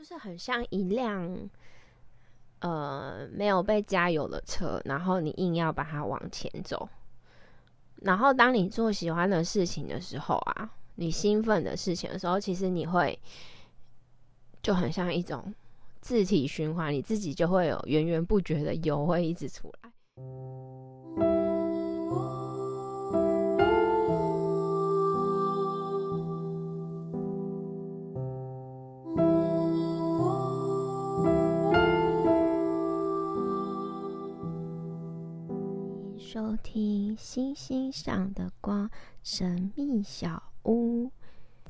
[0.00, 1.50] 就是很像一辆
[2.60, 6.88] 呃没有被加油的车，然后你硬要把它往前走。
[7.96, 13.18] 然后当你做喜欢的事情的时候啊，你兴奋的事情的时候，其实你会
[14.62, 15.54] 就很像一种
[16.00, 19.92] 自体循环，你自己就会有源源不绝的油会一直出来。
[36.32, 38.88] 收听星星上的光
[39.20, 41.10] 神秘小屋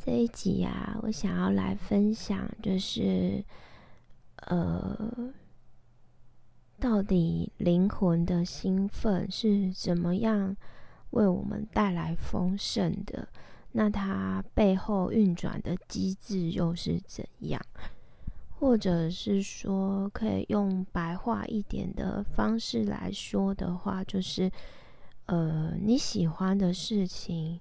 [0.05, 3.43] 这一集啊，我想要来分享，就是
[4.37, 5.33] 呃，
[6.79, 10.55] 到底灵魂的兴奋是怎么样
[11.13, 13.27] 为我们带来丰盛的？
[13.73, 17.59] 那它背后运转的机制又是怎样？
[18.61, 24.53] 或者是说，可以用白话一点的方式来说的话，就是，
[25.25, 27.59] 呃，你喜欢的事情，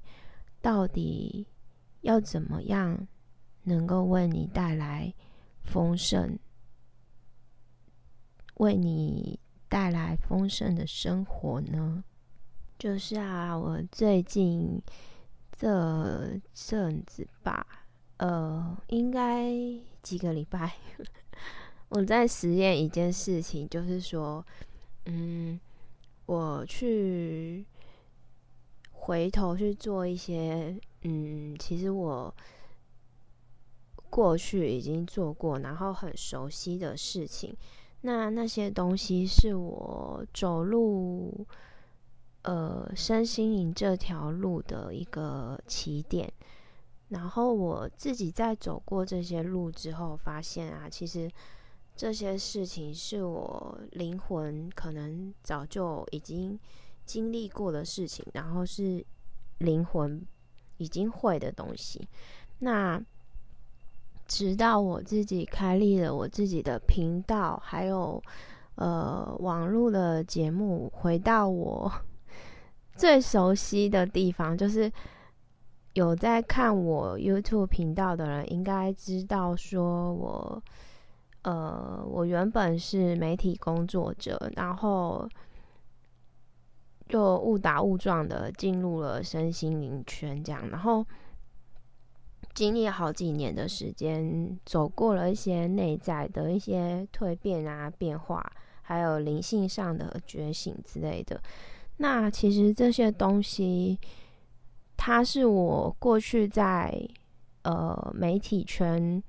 [0.62, 1.48] 到底
[2.02, 3.08] 要怎么样
[3.64, 5.14] 能够为你带来
[5.64, 6.38] 丰盛，
[8.56, 9.40] 为你
[9.70, 12.04] 带来丰盛的生活呢？
[12.78, 14.82] 就是啊，我最近
[15.54, 17.66] 这阵子吧，
[18.20, 19.52] 呃，应该。
[20.02, 20.76] 几个礼拜，
[21.90, 24.44] 我在实验一件事情，就是说，
[25.06, 25.60] 嗯，
[26.26, 27.66] 我去
[28.94, 32.34] 回头去做一些，嗯，其实我
[34.10, 37.54] 过去已经做过，然后很熟悉的事情。
[38.02, 41.46] 那那些东西是我走路，
[42.44, 46.32] 呃，身心灵这条路的一个起点。
[47.10, 51.28] 然后我自己在走过这些路之后，发现啊，其实
[51.96, 56.60] 这些事情是我灵魂可能早就已经
[57.06, 59.04] 经历过的事情，然后是
[59.58, 60.24] 灵魂
[60.78, 62.08] 已经会的东西。
[62.60, 63.02] 那
[64.28, 68.22] 直到我自己开立了我自己的频道，还有
[68.76, 71.92] 呃网络的节目，回到我
[72.96, 74.92] 最熟悉的地方，就是。
[75.94, 80.64] 有在看我 YouTube 频道的人，应该知道说我，
[81.42, 85.28] 呃，我原本是媒体工作者，然后
[87.08, 91.04] 就误打误撞的进入了身心灵圈，这样，然后
[92.54, 98.48] 经历好几年的时间，走过了一些内在的一些蜕变啊、变化，
[98.84, 101.42] 还有灵性上的觉醒之类的。
[101.98, 104.00] 那其实这些东西。
[105.02, 106.94] 它是我过去在
[107.62, 109.24] 呃媒体圈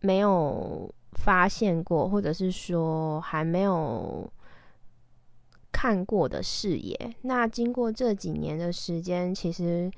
[0.00, 4.28] 没有发现过，或者是说还没有
[5.70, 7.14] 看过的视野。
[7.22, 9.88] 那经过这几年的时间，其实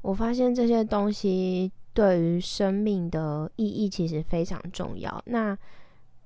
[0.00, 5.20] 我发现这些东西对于生命的意义其实非常重要。
[5.26, 5.58] 那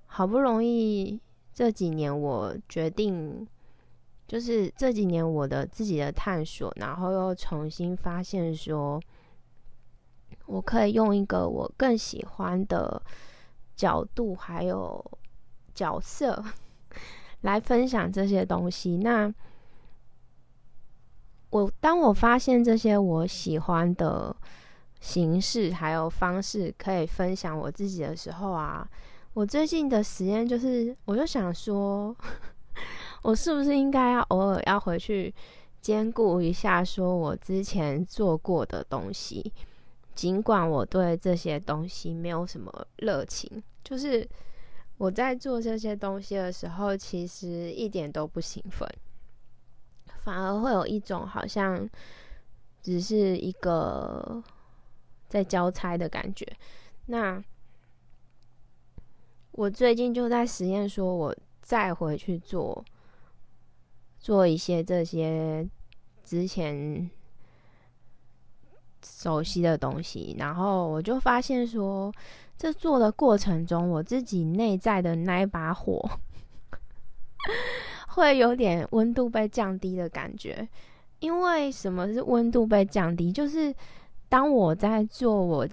[0.04, 1.18] 好不容易
[1.54, 3.48] 这几年，我决定。
[4.32, 8.98] 就是这几年我的自己的探索，然后又重新发现说，
[10.46, 13.02] 我可以用一个我更喜欢的
[13.76, 15.04] 角度还有
[15.74, 16.42] 角色
[17.42, 18.96] 来分享这些东西。
[18.96, 19.30] 那
[21.50, 24.34] 我当我发现这些我喜欢的
[24.98, 28.88] 形式还有方式可以分享我自己的时候啊，
[29.34, 32.16] 我最近的实验就是，我就想说。
[33.22, 35.32] 我是不是应该要偶尔要回去
[35.80, 39.52] 兼顾一下，说我之前做过的东西？
[40.14, 44.28] 尽管我对这些东西没有什么热情，就是
[44.98, 48.86] 我在做这些东西的时候，其实一点都不兴奋，
[50.22, 51.88] 反而会有一种好像
[52.82, 54.42] 只是一个
[55.28, 56.46] 在交差的感觉。
[57.06, 57.42] 那
[59.52, 62.84] 我最近就在实验，说我再回去做。
[64.22, 65.68] 做一些这些
[66.24, 67.10] 之前
[69.04, 72.12] 熟悉的东西，然后我就发现说，
[72.56, 76.08] 这做的过程中，我自己内在的那一把火
[78.14, 80.68] 会有点温度被降低的感觉。
[81.18, 83.32] 因为什么是温度被降低？
[83.32, 83.74] 就是
[84.28, 85.68] 当我在做我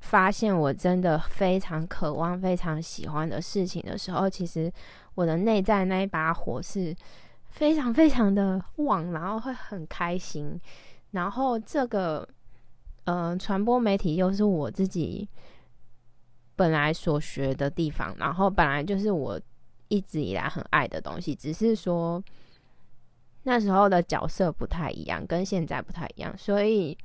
[0.00, 4.72] 发现我真的非常渴望、非常喜欢的事情的时候，其实
[5.14, 6.96] 我的内在那一把火是。
[7.54, 10.60] 非常非常的旺，然后会很开心。
[11.12, 12.28] 然后这个，
[13.04, 15.28] 嗯，传播媒体又是我自己
[16.56, 19.40] 本来所学的地方，然后本来就是我
[19.86, 22.20] 一直以来很爱的东西，只是说
[23.44, 26.36] 那时候的角色不太一样，跟现在不太一样。
[26.36, 26.98] 所以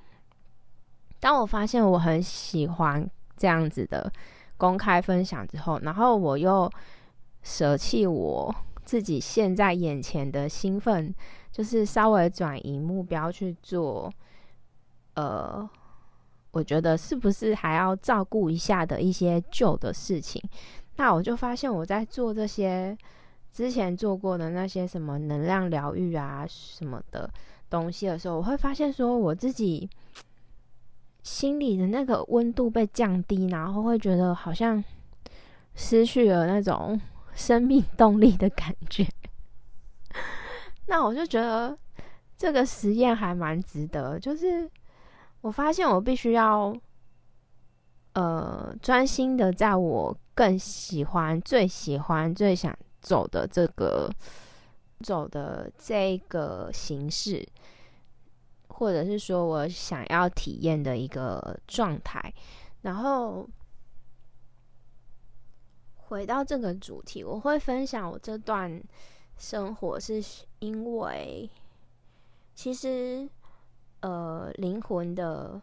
[1.20, 3.08] 当我发现我很喜欢
[3.38, 4.12] 这样子的
[4.58, 6.68] 公开分享之后，然后我又
[7.44, 8.54] 舍弃我
[8.90, 11.14] 自己现在眼前的兴奋，
[11.52, 14.12] 就是稍微转移目标去做，
[15.14, 15.70] 呃。
[16.52, 20.42] 我觉得是不是还要照顾一下的一些旧的事情？
[20.96, 22.98] 那我就发现我在做这些
[23.52, 27.30] 之前做过的那些什么能量疗愈啊什么的
[27.70, 29.88] 东西的时候，我会发现说我自己
[31.22, 34.84] 心里的那个温度被降低，然后会觉得好像
[35.76, 37.00] 失去了那种
[37.40, 39.08] 生命动力的感觉。
[40.86, 41.76] 那我就觉得
[42.38, 44.70] 这个实验还蛮值得，就是。
[45.42, 46.76] 我发现我必须要，
[48.12, 54.12] 呃，专心的在我更喜欢、最喜欢、最想走的这个
[55.00, 57.48] 走的这个形式，
[58.68, 62.22] 或者是说我想要体验的一个状态。
[62.82, 63.48] 然后
[66.10, 68.84] 回到这个主题，我会分享我这段
[69.38, 70.22] 生活，是
[70.60, 71.50] 因为
[72.54, 73.30] 其实。
[74.02, 75.62] 呃，灵魂的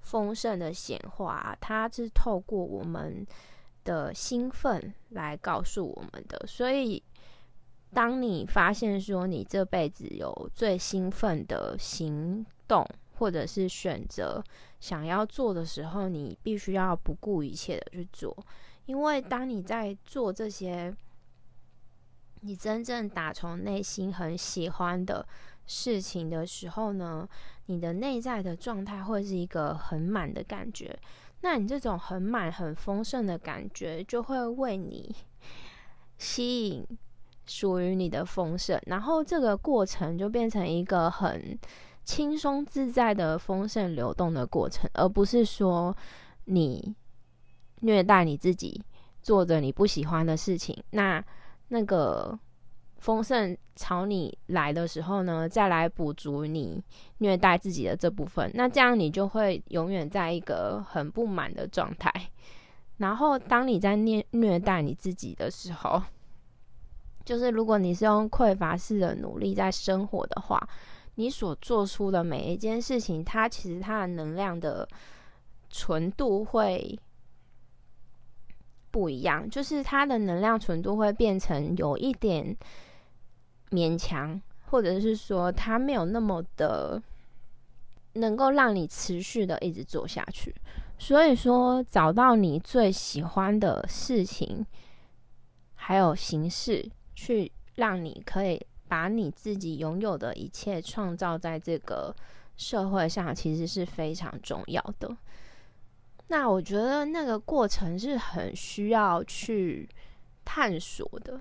[0.00, 3.26] 丰盛的显化，它是透过我们
[3.82, 6.46] 的兴奋来告诉我们的。
[6.46, 7.02] 所以，
[7.92, 12.88] 当你发现说你这辈子有最兴奋的行动，
[13.18, 14.40] 或者是选择
[14.78, 18.36] 想要做的时候，你必须要不顾一切的去做。
[18.88, 20.92] 因为当你在做这些，
[22.40, 25.24] 你真正打从内心很喜欢的。
[25.70, 27.28] 事情的时候呢，
[27.66, 30.98] 你的内在的状态会是一个很满的感觉。
[31.42, 35.14] 那你这种很满、很丰盛的感觉，就会为你
[36.16, 36.86] 吸引
[37.44, 41.58] 属于你的丰盛，然后这个过程就变成一个很
[42.02, 45.94] 轻松自在的丰盛流动的过程，而不是说
[46.46, 46.96] 你
[47.80, 48.82] 虐待你自己，
[49.22, 50.76] 做着你不喜欢的事情。
[50.90, 51.24] 那
[51.68, 52.38] 那个。
[53.00, 56.82] 丰盛朝你来的时候呢，再来补足你
[57.18, 62.12] 虐待自己的这部分，那这样你就会永远在一个很不满的状态。
[62.96, 66.02] 然后，当你在虐虐待你自己的时候，
[67.24, 70.60] 就是如果你是用匮乏式的努力在生活的话，
[71.14, 74.88] 你所做出的每一件事情，它其实它的能量的
[75.70, 76.98] 纯度会
[78.98, 82.56] 不一样，就是它的能量纯度会变成有一点。
[83.70, 84.40] 勉强，
[84.70, 87.02] 或者是说它没有那么的
[88.14, 90.54] 能够让你持续的一直做下去。
[90.98, 94.64] 所以说，找到你最喜欢的事情，
[95.74, 102.16] 还有形式，去让你可以把你自己拥有的一切创造在这个
[102.56, 105.14] 社会上，其实是非常重要的。
[106.28, 109.88] 那我觉得那个过程是很需要去
[110.44, 111.40] 探索的。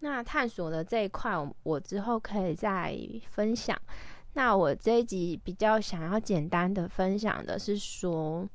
[0.00, 1.32] 那探索的这一块，
[1.62, 2.96] 我之后可以再
[3.30, 3.76] 分享。
[4.34, 8.48] 那我这一集比较想要简单的分享的是说，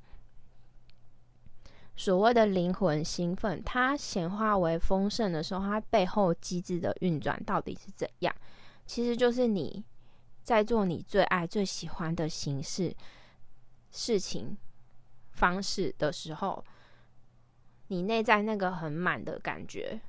[1.95, 8.33] 所谓的灵魂兴奋，它显化为丰盛的时候，它背后机制的运转到底是怎样？
[8.85, 9.83] 其实就是你
[10.43, 12.95] 在做你最爱、最喜欢的形式、
[13.91, 14.57] 事情、
[15.33, 16.63] 方式的时候，
[17.87, 19.99] 你内在那个很满的感觉。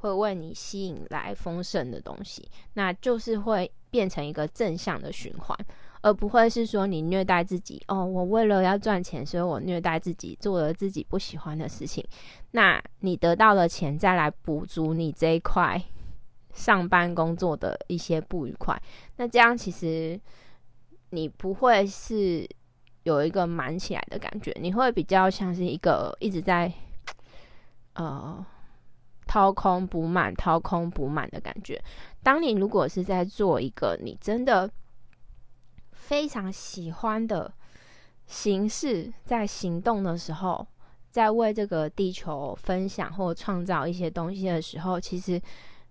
[0.00, 5.58] 会为你吸引来丰盛的东西，那就是会变成一个正向的循环，
[6.02, 8.04] 而不会是说你虐待自己哦。
[8.04, 12.06] 我为了要赚钱，所以我虐待自己，做了自己不喜欢的事情。
[12.52, 15.82] 那你得到了钱，再来补足你这一块
[16.54, 18.80] 上班工作的一些不愉快。
[19.16, 20.20] 那这样其实
[21.10, 22.48] 你不会是
[23.08, 26.72] 有一个满起来的感觉，你会比较像是一个一直在
[27.94, 28.44] 呃。
[29.30, 31.78] 掏空补满，掏空补满的感觉。
[32.22, 34.66] 当你如果是在做一个你真的
[35.92, 37.52] 非常喜欢的
[38.26, 40.66] 形式，在行动的时候，
[41.10, 45.38] 在为这个地球分享或创造一些东西的时候，其实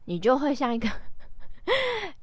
[0.06, 0.90] 你就会像一个。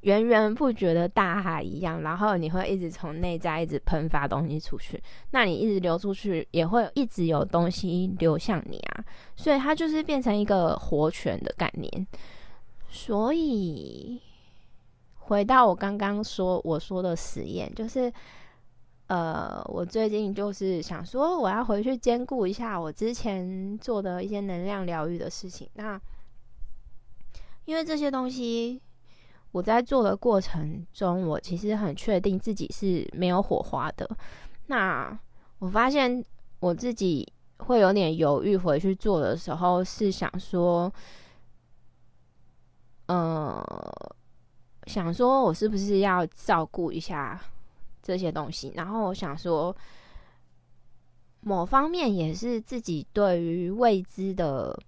[0.05, 9.05] 源源不绝的大海一样，然后你会一直从内在一直喷发东西出去，那你一直流出去，也会一直有东西流向你啊。
[9.35, 12.07] 所以它就是变成一个活泉的概念。
[12.91, 14.21] 所以
[15.17, 18.13] 回到我刚刚说我说的实验，就是
[19.07, 25.67] 呃，我最近就是想说，我要回去兼顾一下我之前做的一些能量疗愈的事情。
[25.75, 25.99] 那
[27.65, 28.83] 因为这些东西，
[29.55, 34.05] 我在做的过程中，我其实很确定自己是没有火花的。
[34.67, 35.17] 那
[35.61, 36.25] 我发现
[36.59, 40.93] 我自己会有点犹豫回去做的时候，是想说，
[43.07, 43.65] 呃，
[44.87, 47.41] 想说我是不是要照顾一下。
[48.03, 49.75] 这些东西，然后我想说，
[51.41, 54.79] 某方面也是自己对于未知的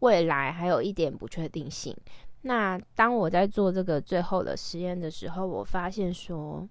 [0.00, 1.96] 未来还有一点不确定性。
[2.42, 6.68] 那当我在做这个最后的实验的时候，我发现说，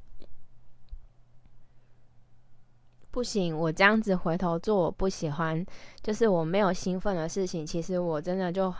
[3.11, 5.65] 不行，我这样子回头做我不喜欢，
[6.01, 8.73] 就是我没有兴奋的事情，其实我真的就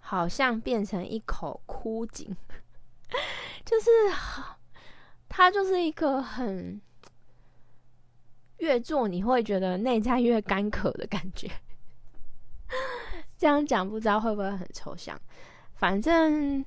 [0.00, 2.36] 好像变成一口枯井，
[3.64, 3.90] 就是。
[5.28, 6.80] 它就是一个很
[8.58, 11.50] 越做你会觉得内在越干渴的感觉。
[13.36, 15.20] 这样讲不知道会不会很抽象？
[15.76, 16.64] 反正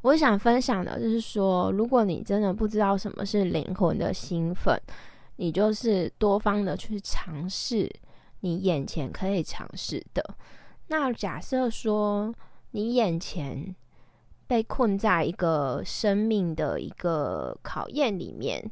[0.00, 4.80] 我想分享的就是说，如果你真的不知道什么是灵魂的兴奋，
[5.36, 7.90] 你就是多方的去尝试
[8.40, 10.34] 你眼前可以尝试的。
[10.88, 12.34] 那假设说
[12.70, 13.74] 你眼前。
[14.48, 18.64] 被困在一个生命的一个考验里面，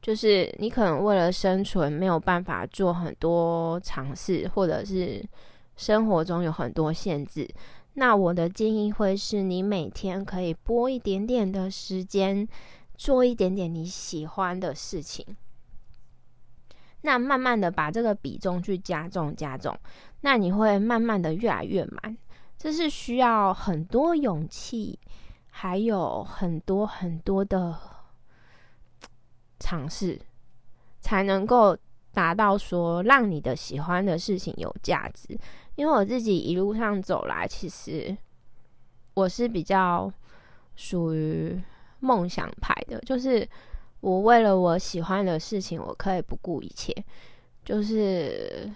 [0.00, 5.22] 就是你可能为了生存没有办法做很多尝试，或者是
[5.76, 7.48] 生活中有很多限制。
[7.94, 12.48] 那我的建议会是你每天可以拨一点点的时间，
[12.96, 15.24] 做一点点你喜欢的事情。
[17.02, 19.78] 那慢慢的把这个比重去加重加重，
[20.22, 22.16] 那你会慢慢的越来越满。
[22.56, 24.98] 这是需要很多勇气，
[25.50, 27.78] 还有很多很多的
[29.60, 30.18] 尝试，
[31.00, 31.76] 才能够
[32.12, 35.38] 达到说让你的喜欢的事情有价值。
[35.76, 38.16] 因为我自己一路上走来，其实
[39.14, 40.12] 我是比较
[40.76, 41.60] 属于
[42.00, 43.48] 梦想派的，就是
[44.00, 46.94] 我为了我喜欢的事情，我可以不顾一切。
[47.64, 48.70] 就是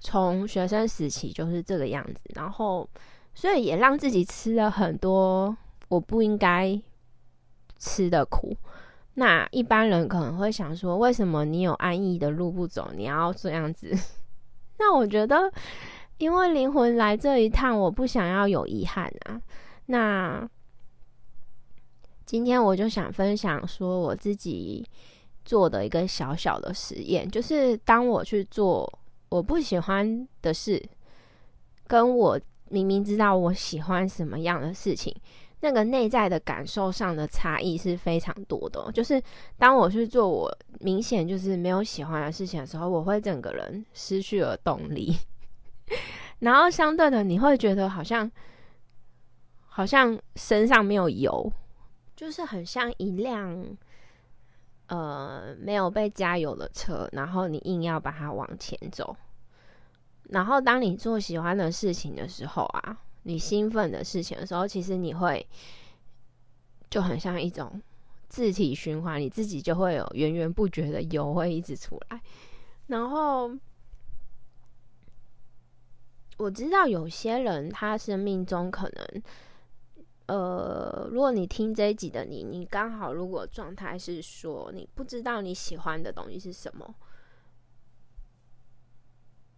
[0.00, 2.88] 从学生时期就是这个样子，然后。
[3.34, 5.56] 所以也让自己吃了很多
[5.88, 6.78] 我不应该
[7.78, 8.54] 吃的苦。
[9.14, 13.90] 那一般人可能会想说，为什么你有安逸的路不走，你要这样子？
[14.78, 15.50] 那我觉得，
[16.22, 19.42] 因为灵魂来这一趟，我不想要有遗憾啊。
[19.86, 20.48] 那
[22.24, 24.86] 今天我就想分享说，我自己
[25.44, 28.88] 做的一个小小的实验，就是当我去做
[29.30, 30.80] 我不喜欢的事，
[31.86, 32.40] 跟我。
[32.68, 35.14] 明明知道我喜欢什么样的事情，
[35.60, 38.90] 那个内在的感受上的差异是非常多的。
[38.92, 39.22] 就是
[39.58, 40.50] 当我去做我
[40.80, 45.14] 明显就是没有喜欢的事情的时候，我会整个人失去了动力。
[46.40, 48.30] 然后相对的，你会觉得好像
[49.66, 51.52] 好像身上没有油，
[52.16, 53.76] 就是很像一辆
[54.86, 59.16] 呃没有被加油的车，然后你硬要把它往前走。
[60.30, 65.46] 然后，当你做喜欢的事情的时候啊，你兴奋的事情的时候，其实你会
[66.88, 67.82] 就很像一种
[68.28, 72.20] 自体循环，你自己就会有源源不绝的油会一直出来。
[72.86, 73.50] 然后，
[76.42, 79.22] 我知道有些人他生命中可能，
[80.26, 86.94] 呃，如果你听这一集的你，你刚好如果状态是说你不知道你喜欢的东西是什么。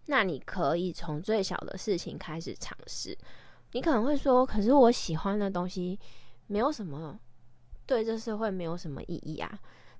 [0.07, 3.17] 那你可以从最小的事情开始尝试。
[3.73, 5.99] 你可能会说：“可是我喜欢的东西
[6.47, 7.19] 没有什么，
[7.87, 9.59] 对这社会没有什么意义啊。”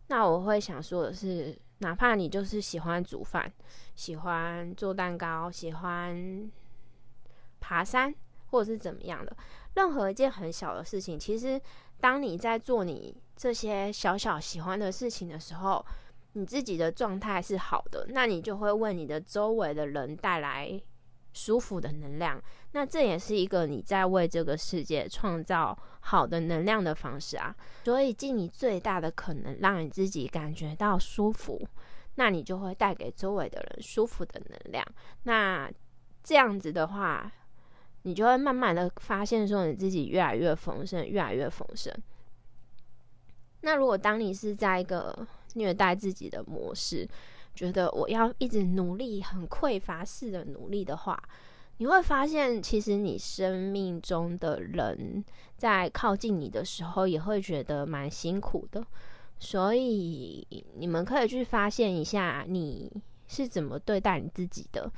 [0.09, 3.51] 那我会想说的是，哪怕你就是喜欢煮饭、
[3.95, 6.53] 喜欢做蛋糕、喜欢
[7.67, 8.15] 爬山，
[8.51, 9.35] 或者是怎么样的，
[9.75, 11.59] 任何一件很小的事情，其实
[11.99, 15.85] 当你在做你这些小小喜欢的事情的时候。
[16.37, 20.69] 你自己的状态是好的，那你就会为你的周围的人带来
[21.33, 22.43] 舒服的能量。
[22.73, 27.55] 那这也是一个你在为这个世界创造好的能量的方式啊。
[27.85, 31.65] 所以尽你最大的可能，让你自己感觉到舒服，
[32.17, 34.85] 那你就会带给周围的人舒服的能量。
[35.23, 35.71] 那
[36.25, 37.31] 这样子的话，
[38.05, 41.93] 你就会慢慢的发现说，你自己越来越丰盛，越来越丰盛。
[43.63, 47.09] 那如果当你是在一个虐待自己的模式，
[47.55, 51.23] 觉得我要一直努力，很匮乏式的努力的话，
[51.79, 55.25] 你会发现，其实你生命中的人
[55.57, 58.85] 在靠近你的时候，也会觉得蛮辛苦的。
[59.39, 60.47] 所以
[60.77, 62.93] 你们可以去发现一下你
[63.29, 64.93] 是怎么对待你自己的。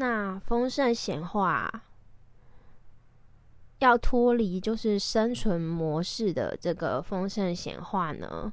[0.00, 1.82] 那丰盛显化
[3.80, 8.52] 要脱离就是生存模式的这个丰盛显化呢，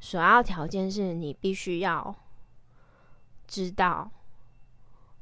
[0.00, 2.16] 首要条件是你必须要
[3.46, 4.10] 知道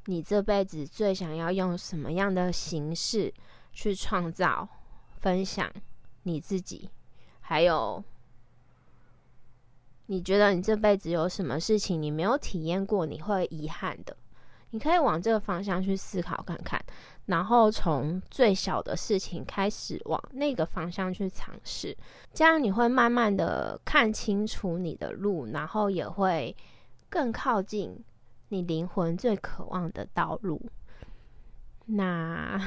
[0.04, 3.34] 你这辈子最想要用什么样的形式
[3.72, 4.68] 去创造、
[5.18, 5.68] 分享
[6.22, 6.88] 你自己，
[7.40, 8.04] 还有。
[10.06, 14.16] 你觉得你这辈子有什么事情你没有体验过，你会遗憾的？
[14.70, 16.82] 你可以往这个方向去思考看看，
[17.26, 21.96] 然后从最小的事情开始往那个方向去尝试，
[22.32, 26.54] 这样你会慢慢的看清楚你的路，然后也会
[27.08, 28.04] 更靠近
[28.48, 30.60] 你灵魂最渴望的道路。
[31.86, 32.60] 那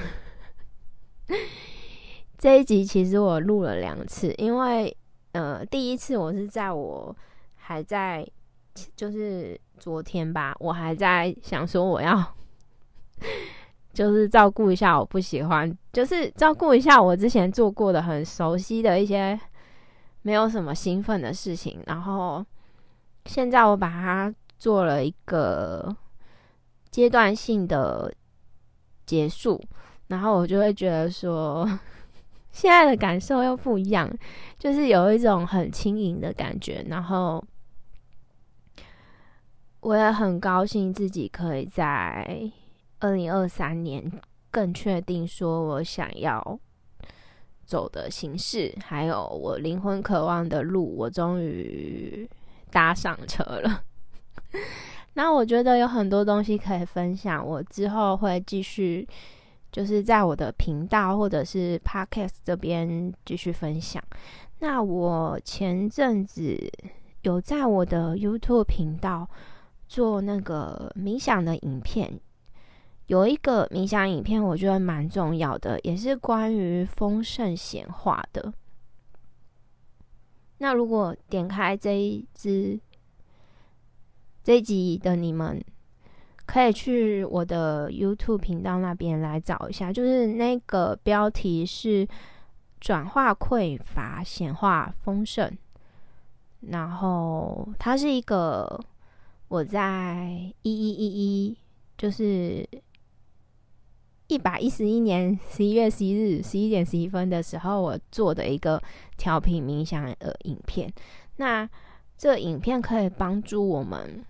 [2.37, 4.95] 这一集其实我录了两次，因为
[5.33, 7.15] 呃，第一次我是在我。
[7.71, 8.27] 还在，
[8.95, 12.35] 就是昨天吧，我还在想说我要，
[13.93, 19.39] 就是照顾一下我不喜欢，就是照顾一下我之前做过的很熟悉的一些
[20.21, 22.45] 没有什么兴奋的事情，然后
[23.25, 25.95] 现在我把它做了一个
[26.91, 28.13] 阶段性的
[29.05, 29.61] 结束，
[30.07, 31.67] 然后我就会觉得说，
[32.51, 34.09] 现在的感受又不一样，
[34.57, 37.43] 就是有一种很轻盈的感觉，然后。
[39.81, 42.51] 我也很高兴自己可以在
[42.99, 44.11] 二零二三年
[44.51, 46.59] 更确定说我想要
[47.65, 52.29] 走的形式，还有我灵魂渴望的路，我终于
[52.69, 53.81] 搭上车了。
[55.13, 59.07] 那我觉得有很多东西可以分享，我之后会继续
[59.71, 64.03] 就是在我的频道或者是 Podcast 这边继续分享。
[64.59, 66.69] 那我前阵子
[67.21, 69.25] 有在我的 YouTube 频道。
[69.89, 72.21] 做那个冥想的影片，
[73.07, 78.53] 有一个冥想影片，我觉得蛮重要的，也是关于丰盛显化的。
[80.59, 82.79] 那如果点开这一支
[84.43, 85.59] 这一集的你们，
[86.45, 92.07] 可以去我的 YouTube 频道那边来找一下，就是那个标题是
[92.79, 95.51] “转化匮乏，显化丰盛”，
[96.69, 98.79] 然后它是一个。
[99.49, 101.57] 我在一一一一，
[101.97, 102.67] 就是
[104.27, 108.81] 一百一十一年十一月十一日十一点十一分的时候，我做的一个
[109.17, 110.93] 调频冥想的影片。
[111.37, 111.67] 那
[112.15, 114.23] 这影片可以帮助我们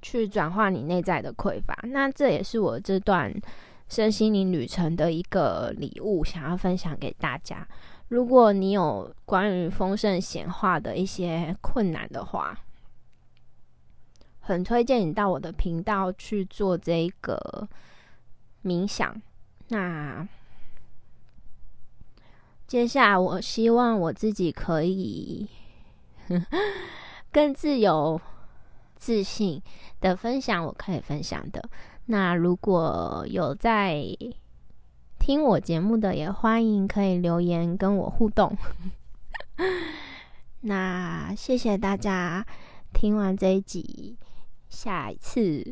[0.00, 1.76] 去转化你内在的匮乏。
[1.82, 3.34] 那这也是我这段
[3.88, 7.66] 身心灵旅程的一个礼物，想要分享给大家。
[8.06, 12.56] 如果你有关于丰盛显化的一些困难的话，
[14.48, 17.68] 很推荐你到我的频道去做这个
[18.64, 19.14] 冥想。
[19.68, 20.26] 那
[22.66, 25.46] 接下来，我希望我自己可以
[27.30, 28.18] 更自由、
[28.96, 29.62] 自信
[30.00, 31.62] 的分享我可以分享的。
[32.06, 34.02] 那如果有在
[35.18, 38.56] 听我节目的，也欢迎可以留言跟我互动。
[40.62, 42.46] 那谢谢大家
[42.94, 44.16] 听完这一集。
[44.68, 45.64] 下一次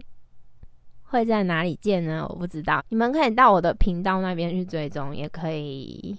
[1.04, 2.26] 会在哪里见呢？
[2.28, 2.84] 我不知道。
[2.88, 6.16] 你们可以到我的频道那边去追踪，也可以，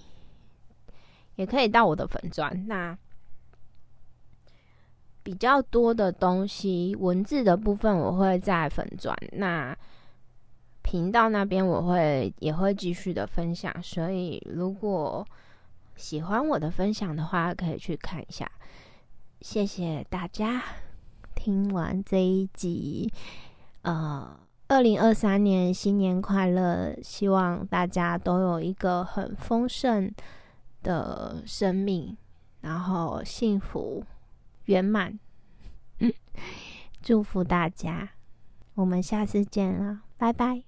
[1.36, 2.66] 也可以到我的粉钻。
[2.66, 2.96] 那
[5.22, 9.14] 比较多的东西，文字的部分我会在粉钻。
[9.32, 9.76] 那
[10.82, 13.70] 频道那边我会也会继续的分享。
[13.82, 15.26] 所以如果
[15.96, 18.50] 喜欢我的分享的话，可以去看一下。
[19.42, 20.62] 谢谢大家。
[21.48, 23.10] 听完这一集，
[23.80, 26.94] 呃，二零二三年新年快乐！
[27.02, 30.12] 希望大家都有一个很丰盛
[30.82, 32.14] 的生命，
[32.60, 34.04] 然后幸福
[34.66, 35.18] 圆满。
[37.00, 38.10] 祝福大家，
[38.74, 40.64] 我们下次见了，拜拜。